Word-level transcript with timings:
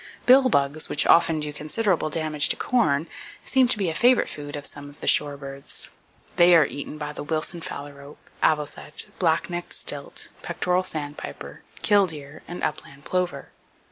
Bill 0.25 0.49
bugs, 0.49 0.89
which 0.89 1.05
often 1.05 1.39
do 1.41 1.53
considerable 1.53 2.09
damage 2.09 2.49
to 2.49 2.55
corn, 2.55 3.07
seem 3.45 3.67
to 3.67 3.77
be 3.77 3.93
favorite 3.93 4.29
food 4.29 4.55
of 4.55 4.65
some 4.65 4.89
of 4.89 4.99
the 4.99 5.05
shorebirds. 5.05 5.89
They 6.37 6.55
are 6.55 6.65
eaten 6.65 6.97
by 6.97 7.13
the 7.13 7.21
Wilson 7.21 7.61
phalarope, 7.61 8.17
avocet, 8.41 9.05
black 9.19 9.47
necked 9.51 9.73
stilt, 9.73 10.29
pectoral 10.41 10.81
sandpiper, 10.81 11.61
killdeer, 11.83 12.41
and 12.47 12.63
upland 12.63 13.05
plover. 13.05 13.49